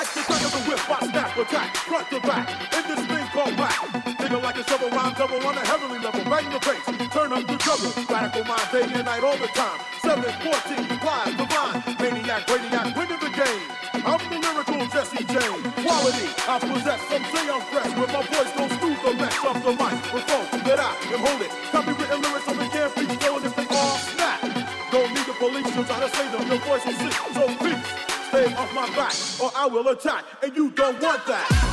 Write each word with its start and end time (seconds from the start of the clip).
Like 0.00 0.14
the 0.16 0.24
crack 0.24 0.40
of 0.48 0.52
the 0.56 0.62
whip, 0.64 0.80
I 0.88 1.12
snap, 1.12 1.36
attack, 1.36 1.76
front 1.76 2.08
to 2.08 2.20
back. 2.24 2.48
In 2.72 2.88
this 2.88 3.04
thing 3.04 3.26
called 3.36 3.52
rap. 3.60 3.84
Nigga 4.16 4.40
like 4.40 4.56
a 4.56 4.64
shovel 4.64 4.88
rhyme 4.88 5.12
double 5.12 5.36
on 5.44 5.52
a 5.52 5.60
heavenly 5.60 6.00
level. 6.00 6.24
Bang 6.24 6.48
the 6.48 6.56
face, 6.64 6.88
turn 7.12 7.28
up 7.36 7.44
the 7.44 7.60
trouble. 7.60 7.92
Radical 8.08 8.48
mind 8.48 8.68
day 8.72 8.88
and 8.96 9.04
night 9.04 9.20
all 9.20 9.36
the 9.36 9.52
time. 9.52 9.76
7, 10.00 10.24
14, 10.24 11.04
fly, 11.04 11.36
divine. 11.36 11.84
Maniac, 12.00 12.48
radiac, 12.48 12.96
winning 12.96 13.20
the 13.20 13.28
game. 13.28 13.64
I'm 14.00 14.16
the 14.32 14.40
lyrical 14.40 14.80
Jesse 14.88 15.20
James. 15.20 15.68
Quality, 15.84 16.28
I 16.48 16.56
possess. 16.64 17.00
Some 17.12 17.24
say 17.28 17.44
I'm 17.52 17.60
fresh. 17.68 17.92
With 17.92 18.12
my 18.16 18.24
voice 18.24 18.52
goes 18.56 18.72
through 18.80 18.96
the 19.04 19.12
mess 19.20 19.36
of 19.44 19.56
the 19.60 19.72
microphone. 19.76 20.48
That 20.64 20.80
I 20.80 20.96
can 20.96 21.20
hold 21.20 21.44
it. 21.44 21.52
Copywritten 21.76 22.24
lyrics 22.24 22.48
on 22.48 22.56
the 22.56 22.66
can't 22.72 22.88
be 22.96 23.04
stolen 23.20 23.44
if 23.44 23.52
they 23.52 23.68
all 23.68 24.00
snap. 24.16 24.40
Don't 24.88 25.12
need 25.12 25.28
the 25.28 25.36
police 25.36 25.68
to 25.76 25.84
try 25.84 26.00
to 26.00 26.08
save 26.08 26.32
them. 26.32 26.48
Your 26.48 26.58
voice 26.64 26.88
will 26.88 26.96
sit. 26.96 27.12
So 27.36 27.44
my 28.74 28.88
back 28.96 29.14
or 29.42 29.50
I 29.54 29.66
will 29.66 29.88
attack. 29.88 30.24
And 30.42 30.54
you 30.56 30.70
don't 30.70 31.00
want 31.00 31.26
that. 31.26 31.69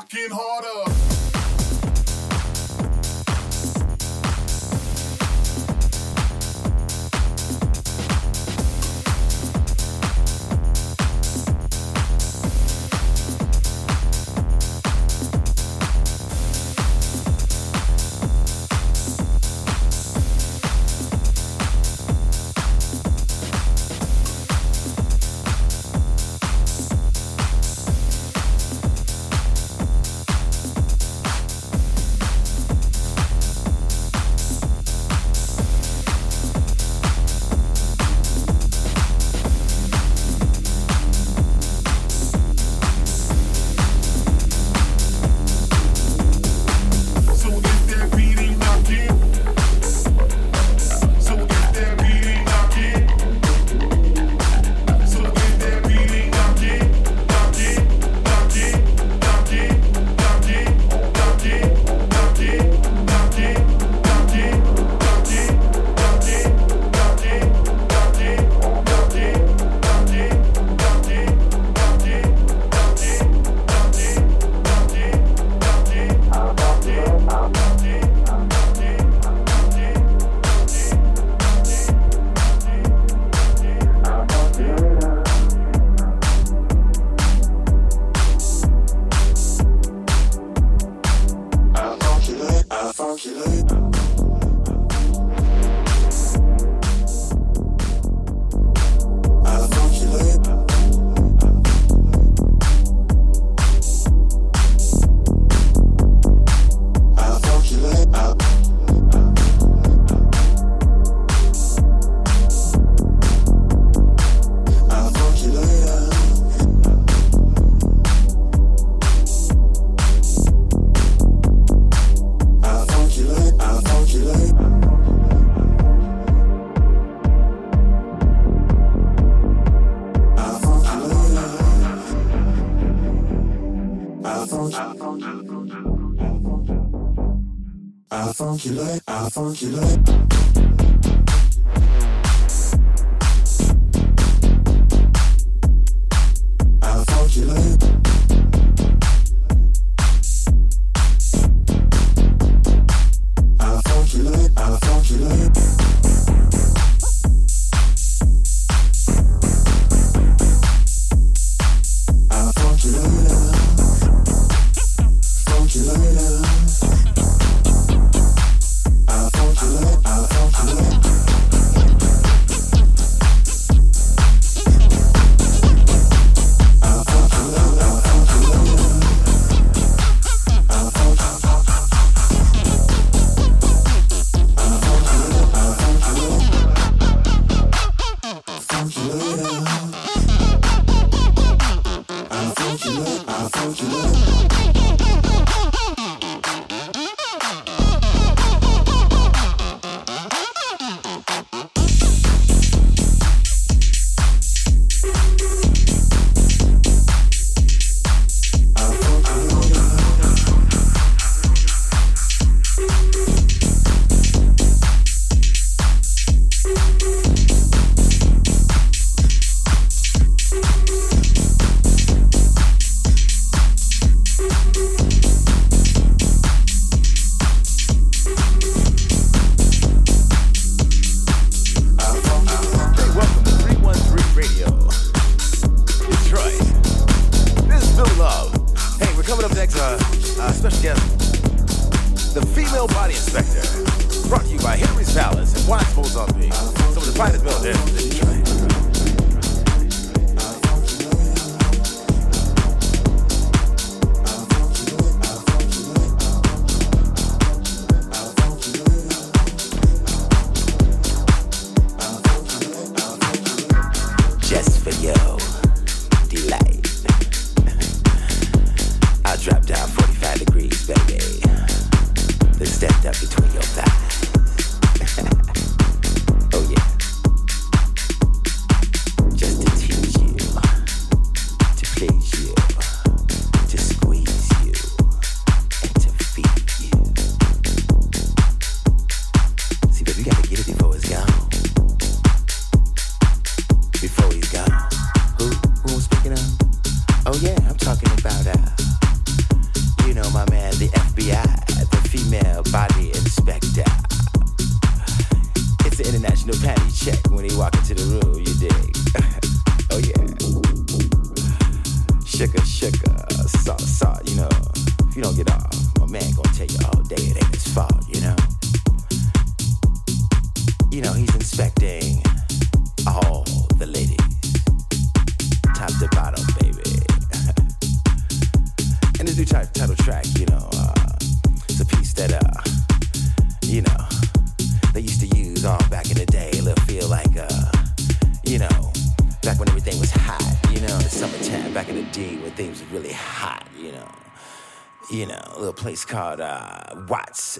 I 0.00 0.28
dropped 0.28 0.57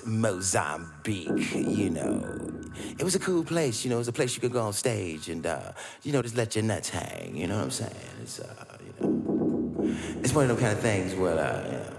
Mozambique, 0.07 1.55
you 1.55 1.91
know. 1.91 2.51
It 2.99 3.05
was 3.05 3.15
a 3.15 3.19
cool 3.19 3.45
place, 3.45 3.85
you 3.85 3.91
know, 3.91 3.97
it 3.97 4.01
was 4.01 4.09
a 4.09 4.13
place 4.13 4.35
you 4.35 4.41
could 4.41 4.53
go 4.53 4.63
on 4.63 4.73
stage 4.73 5.29
and, 5.29 5.47
uh, 5.47 5.73
you 6.03 6.13
know, 6.13 6.23
just 6.23 6.37
let 6.37 6.55
your 6.55 6.65
nuts 6.65 6.91
hang, 6.91 7.37
you 7.37 7.47
know 7.47 7.57
what 7.57 7.65
I'm 7.65 7.71
saying? 7.71 7.93
It's, 8.23 8.41
uh, 8.41 8.79
you 8.85 8.93
know, 9.01 9.95
it's 10.23 10.35
one 10.35 10.45
of 10.45 10.51
those 10.51 10.61
kind 10.61 10.73
of 10.73 10.81
things 10.81 11.15
where, 11.15 11.39
uh, 11.39 11.65
you 11.67 11.73
know, 11.73 11.93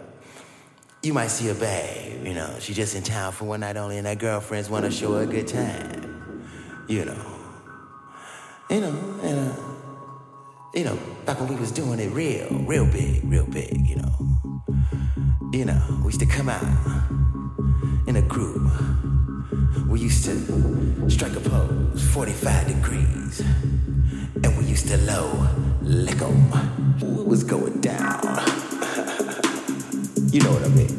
you 1.02 1.14
might 1.14 1.28
see 1.28 1.50
a 1.50 1.56
babe, 1.56 2.26
you 2.26 2.34
know, 2.34 2.56
she's 2.60 2.76
just 2.76 2.96
in 2.96 3.04
town 3.04 3.32
for 3.32 3.46
one 3.46 3.62
night 3.62 3.78
only 3.78 3.98
and 3.98 4.08
her 4.08 4.16
girlfriends 4.16 4.70
want 4.70 4.86
to 4.86 4.92
show 4.92 5.14
her 5.14 5.24
a 5.24 5.26
good 5.26 5.48
time, 5.48 6.46
you 6.88 7.06
know. 7.06 7.26
You 8.70 8.82
know, 8.82 9.20
and, 9.24 9.50
uh, 9.50 9.56
you 10.76 10.84
know, 10.84 11.00
back 11.26 11.40
when 11.40 11.50
we 11.50 11.56
was 11.56 11.72
doing 11.72 12.00
it 12.00 12.12
real, 12.12 12.48
real 12.66 12.86
big, 12.86 13.24
real 13.24 13.46
big, 13.46 13.76
you 13.88 13.96
know. 13.96 14.69
You 15.52 15.66
know, 15.66 15.82
we 16.02 16.10
used 16.10 16.20
to 16.20 16.28
come 16.28 16.48
out 16.48 16.62
in 18.06 18.18
a 18.18 18.22
group. 18.22 18.72
We 19.88 20.00
used 20.00 20.24
to 20.26 21.10
strike 21.10 21.36
a 21.36 21.40
pose, 21.40 22.08
45 22.14 22.68
degrees. 22.68 23.40
And 24.44 24.56
we 24.60 24.66
used 24.66 24.88
to 24.90 24.98
low 24.98 25.48
lick 25.82 26.22
'em. 26.22 26.52
What 27.16 27.26
was 27.26 27.44
going 27.44 27.82
down? 27.82 28.22
you 30.32 30.40
know 30.42 30.52
what 30.52 30.64
I 30.64 30.70
mean? 30.70 30.96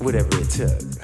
Whatever 0.00 0.40
it 0.40 0.50
took. 0.50 0.99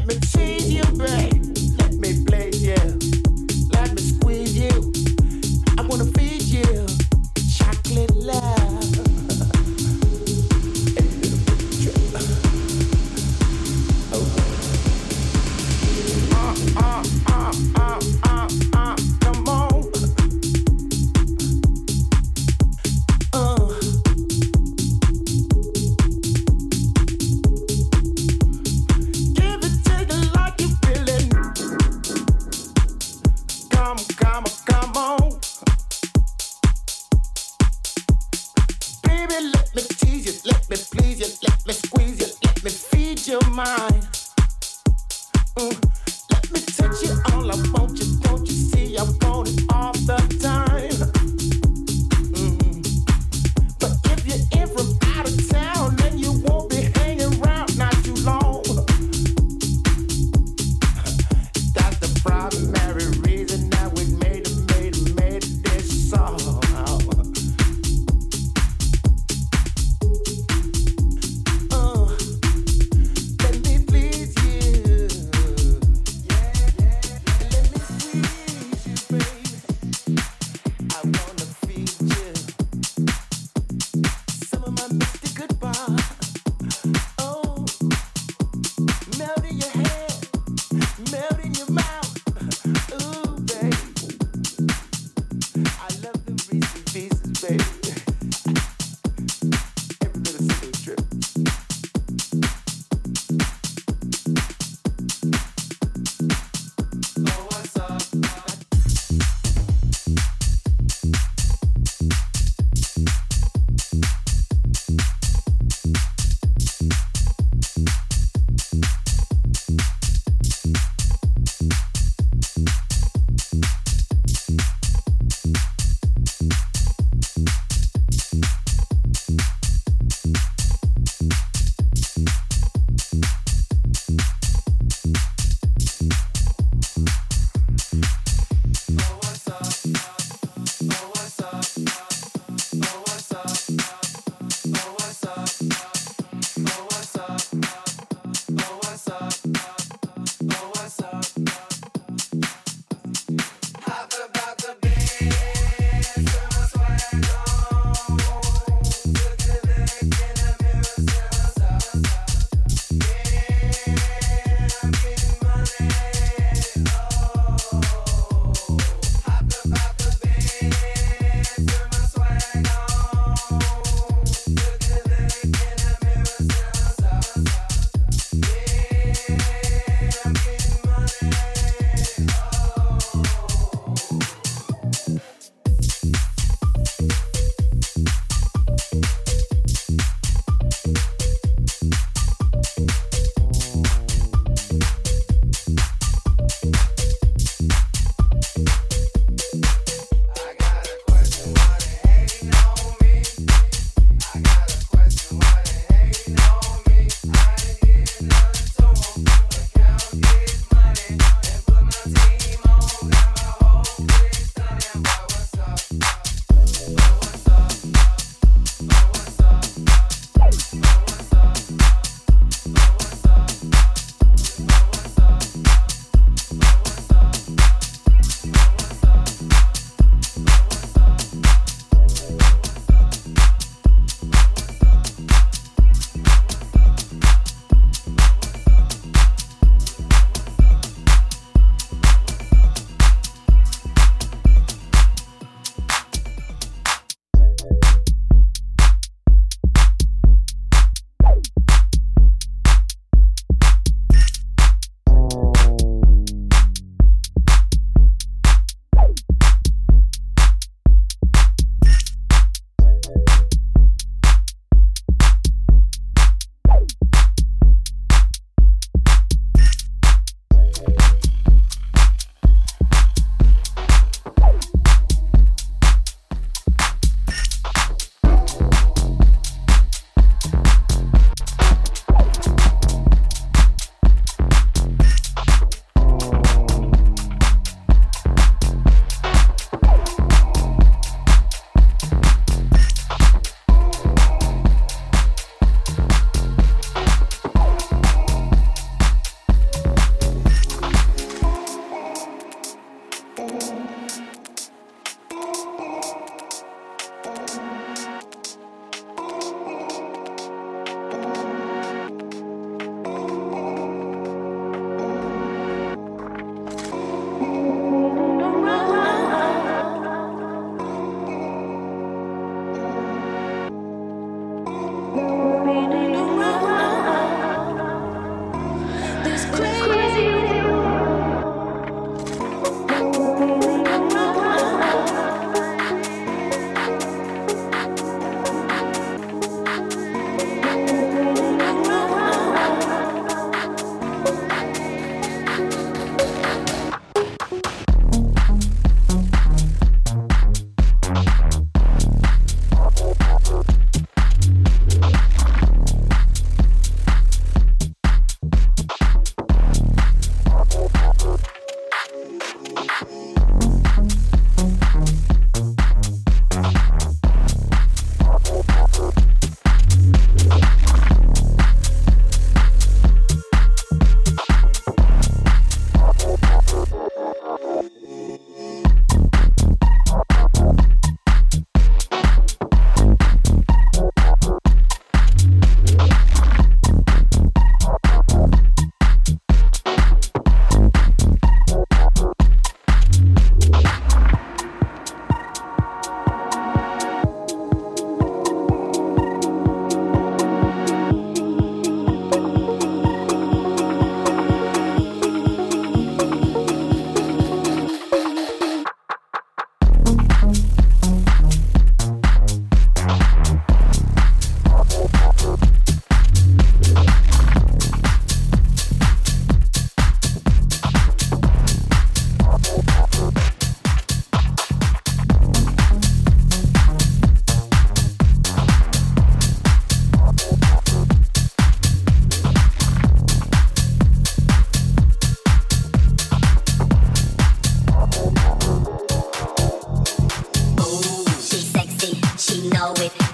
Let 0.00 0.08
me 0.08 0.14
tease 0.20 0.72
you, 0.72 0.82
babe. 0.96 1.39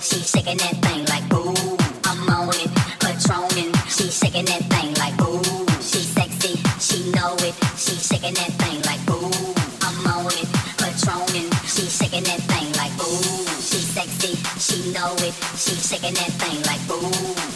She's 0.01 0.31
shaking 0.31 0.59
that 0.59 0.77
thing 0.85 1.05
like 1.07 1.27
ooh, 1.33 1.77
I'm 2.05 2.29
on 2.31 2.49
it. 2.55 2.71
Patronin, 3.03 3.73
She's 3.89 4.19
shaking 4.19 4.45
that 4.47 4.63
thing 4.69 4.93
like 5.01 5.17
ooh, 5.23 5.43
she 5.81 6.01
sexy, 6.05 6.55
she 6.79 7.11
know 7.13 7.35
it. 7.41 7.55
She 7.77 7.95
shaking 7.97 8.35
that 8.35 8.53
thing 8.61 8.79
like 8.85 9.03
ooh, 9.11 9.55
I'm 9.83 10.07
on 10.07 10.27
it. 10.27 10.47
Patronin, 10.77 11.49
she 11.65 11.87
shaking 11.89 12.25
that 12.25 12.41
thing 12.51 12.69
like 12.77 12.93
ooh, 13.01 13.47
she 13.61 13.81
sexy, 13.81 14.37
she 14.61 14.93
know 14.93 15.15
it. 15.25 15.35
She 15.57 15.75
shaking 15.75 16.15
that 16.15 16.33
thing 16.41 16.59
like 16.69 16.85
ooh, 16.91 17.09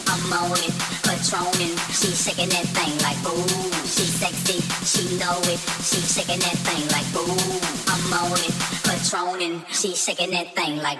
I'm 0.09 0.33
on 0.33 0.57
it. 0.57 0.73
Patronin, 1.05 1.73
she 1.93 2.09
shaking 2.11 2.49
that 2.49 2.67
thing 2.73 2.93
like 3.05 3.21
ooh, 3.27 3.71
she 3.85 4.05
sexy, 4.07 4.59
she 4.85 5.17
know 5.19 5.37
it. 5.45 5.59
She 5.83 5.99
shaking 6.01 6.39
that 6.39 6.57
thing 6.65 6.83
like 6.95 7.09
ooh, 7.15 7.61
I'm 7.91 8.13
on 8.13 8.39
it. 8.39 8.55
Patronin, 8.87 9.61
she 9.69 9.93
shaking 9.95 10.31
that 10.31 10.55
thing 10.55 10.77
like. 10.77 10.99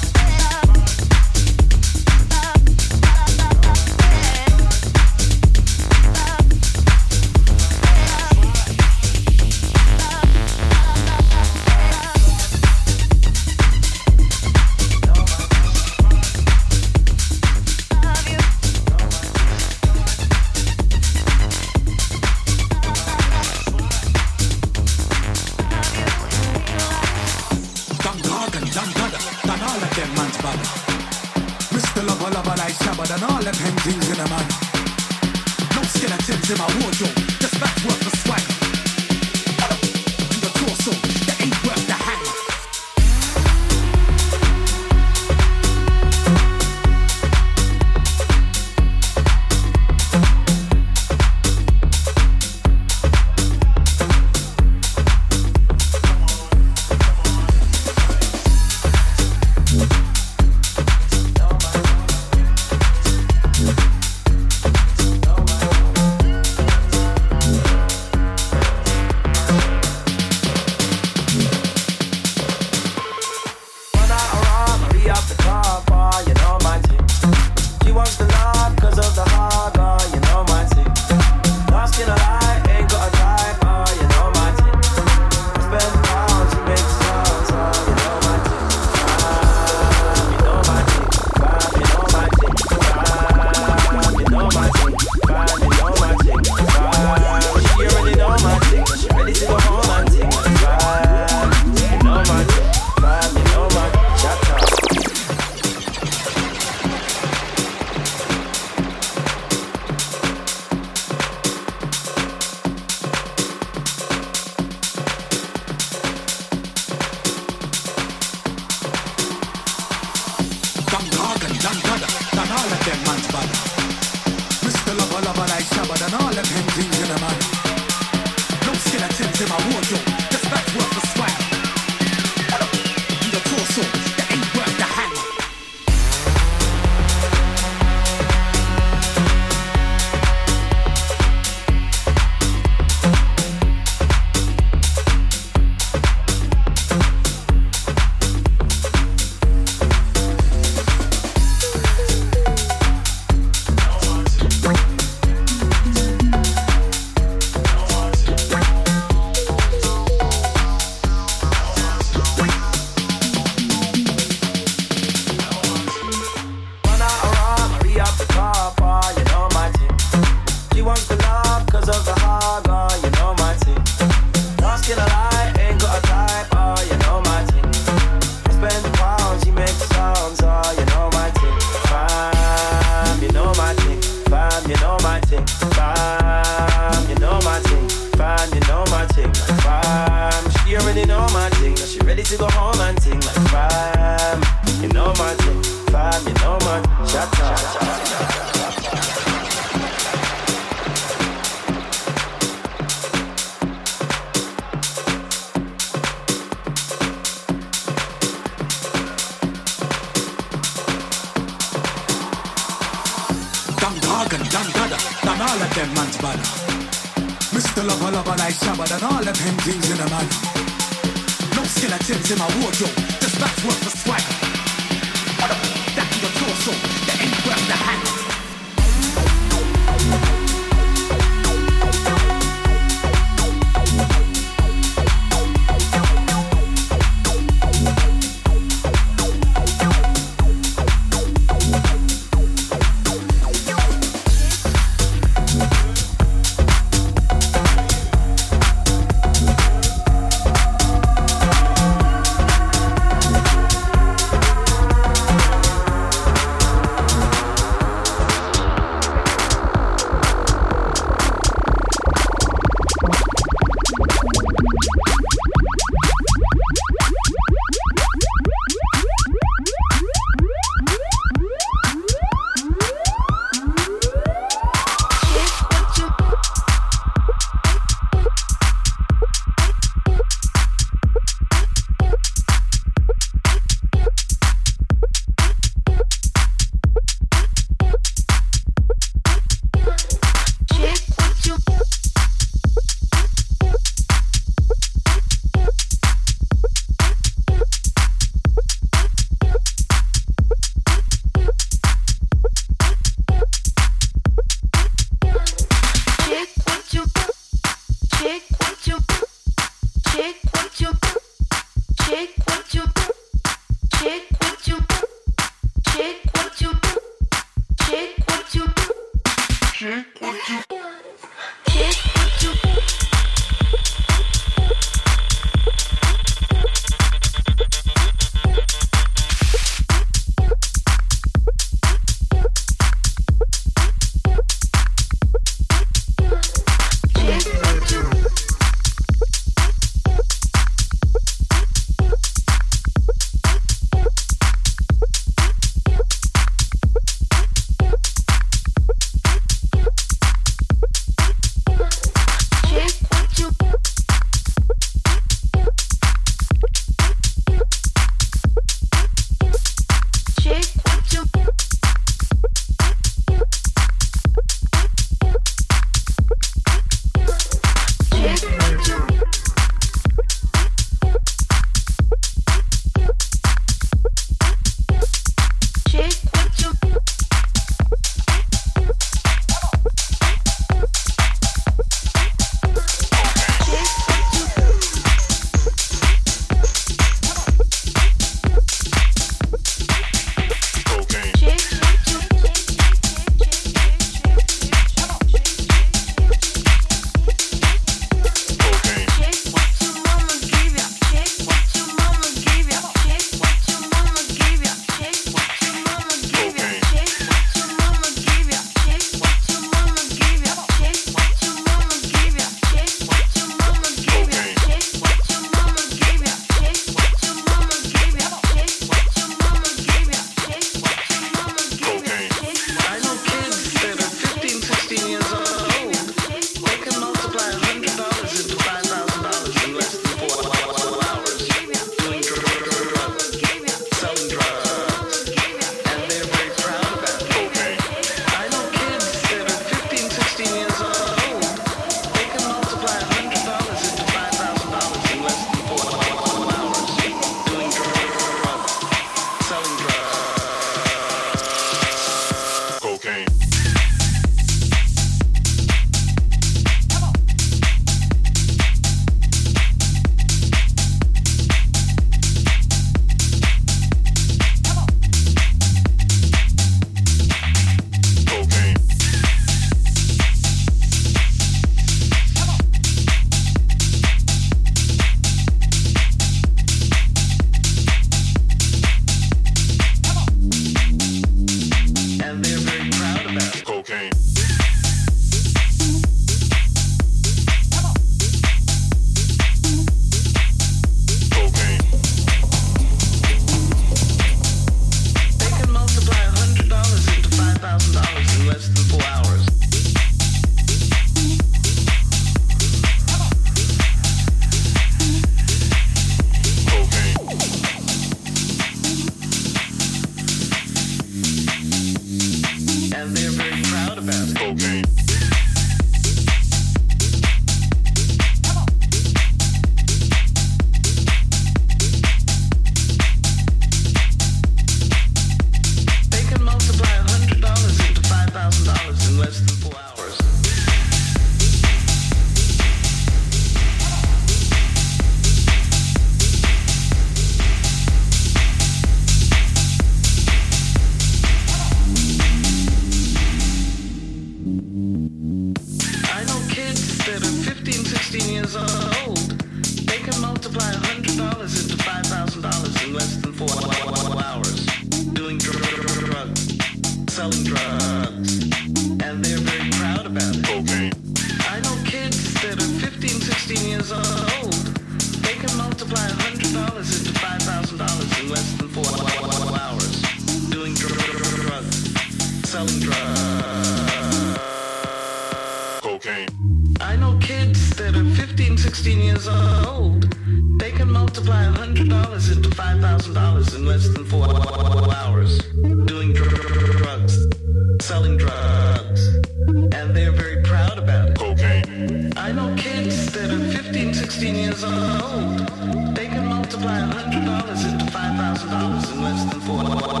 multiply 596.61 597.01
$100 597.01 597.71
into 597.71 597.85
$5,000 597.85 598.93
in 598.93 599.03
less 599.03 599.23
than 599.25 599.41
four. 599.41 600.00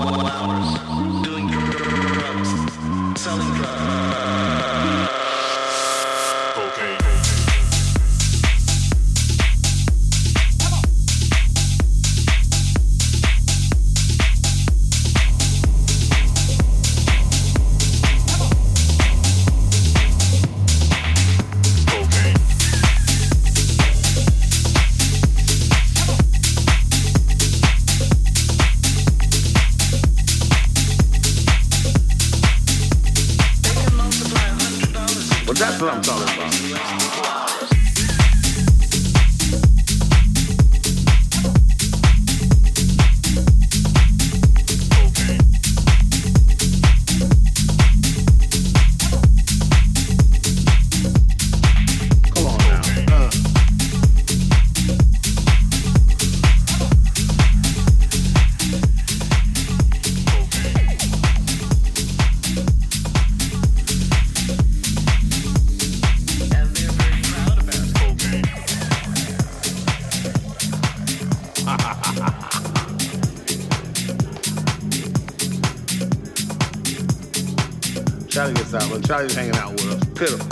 Charlie's 79.21 79.35
hanging 79.35 79.55
out 79.55 79.71
with 79.73 79.85
us. 79.85 80.03
Pitiful. 80.17 80.47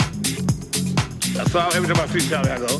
That's 1.34 1.54
all. 1.56 1.72
Every 1.72 1.92
time 1.92 2.00
I 2.00 2.06
see 2.06 2.28
Charlie, 2.28 2.50
I 2.50 2.58
go, 2.58 2.66
ooh. 2.66 2.78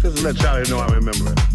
Just 0.00 0.16
to 0.18 0.22
let 0.22 0.36
Charlie 0.36 0.70
know 0.70 0.78
I 0.78 0.86
remember 0.94 1.32
it. 1.32 1.49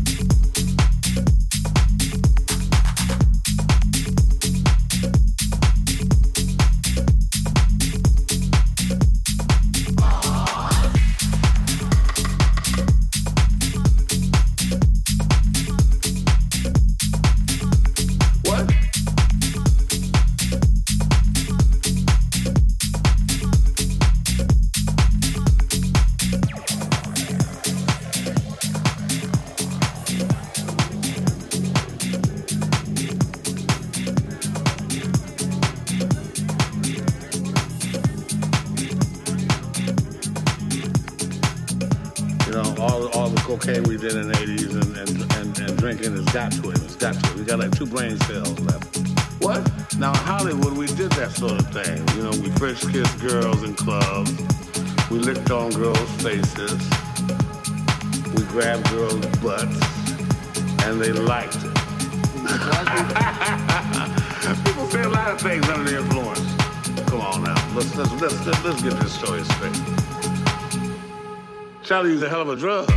Charlie 72.16 72.22
used 72.22 72.24
a 72.24 72.30
hell 72.30 72.42
of 72.42 72.50
a 72.50 72.56
drug. 72.56 72.88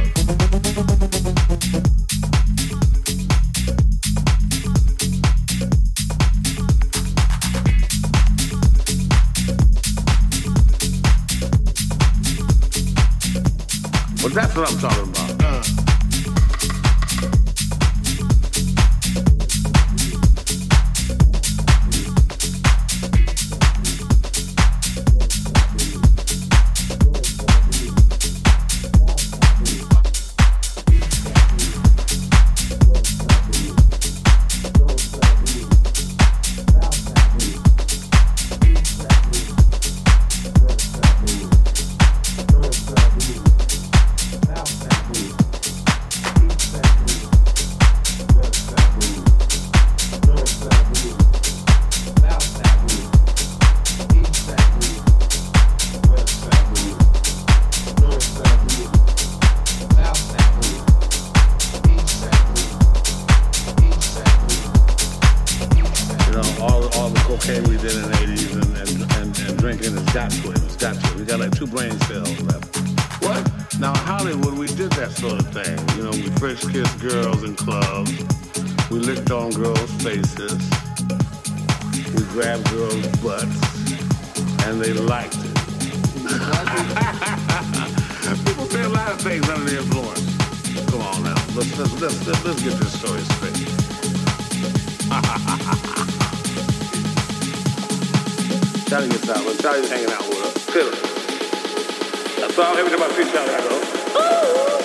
Well, 14.22 14.34
that's 14.34 14.56
what 14.56 14.70
I'm 14.70 14.78
talking 14.78 15.08
about. 15.08 15.27
Still, 100.68 100.90
that's 100.90 102.58
all 102.58 102.76
every 102.76 102.90
time 102.90 103.00
my 103.00 103.08
feet, 103.08 103.32
Charlie, 103.32 103.54
I 103.54 103.60
go, 103.62 103.68
ooh, 104.18 104.78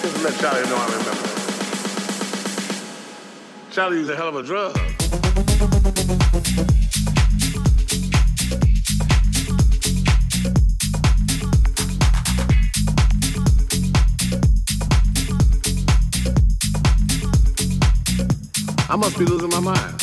Just 0.00 0.22
let 0.22 0.34
Charlie 0.38 0.68
know 0.68 0.76
I 0.76 0.86
remember. 0.86 1.26
Charlie 3.72 3.98
used 3.98 4.10
a 4.10 4.16
hell 4.16 4.28
of 4.28 4.36
a 4.36 4.42
drug. 4.44 4.78
I 18.88 18.94
must 18.96 19.18
be 19.18 19.24
losing 19.24 19.50
my 19.50 19.58
mind. 19.58 19.95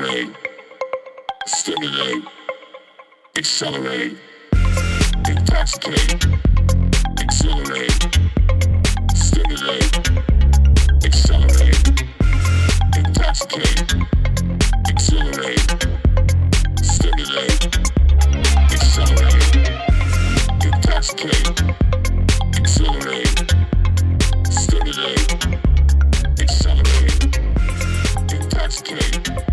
Accelerate, 0.00 0.34
stimulate, 1.46 2.24
accelerate, 3.36 4.16
intoxicate, 5.28 6.24
Accelerate, 7.20 7.92
stimulate, 9.14 9.92
accelerate, 11.04 12.06
intoxicate, 12.96 13.94
Accelerate, 14.88 15.68
stimulate, 16.82 17.60
accelerate, 18.72 19.52
intoxicate, 20.64 21.62
Accelerate, 22.56 23.36
stimulate, 24.48 25.28
accelerate, 26.40 27.38
intoxicate. 28.32 29.49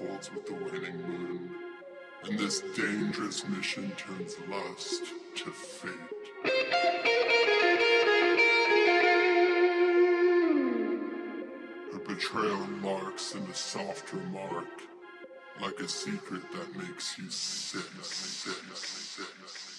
Unfolds 0.00 0.32
with 0.32 0.46
the 0.46 0.54
waning 0.54 1.00
moon. 1.02 1.50
And 2.24 2.38
this 2.38 2.62
dangerous 2.74 3.46
mission 3.48 3.92
turns 3.96 4.36
lust 4.48 5.02
to 5.36 5.50
fate. 5.50 5.90
Her 11.92 11.98
betrayal 11.98 12.66
marks 12.80 13.34
in 13.34 13.42
a 13.42 13.54
soft 13.54 14.12
remark, 14.12 14.66
like 15.60 15.78
a 15.80 15.88
secret 15.88 16.42
that 16.52 16.76
makes 16.76 17.18
you 17.18 17.28
sick, 17.28 17.82
sick, 18.02 18.54
sick, 18.74 19.26
sick. 19.46 19.73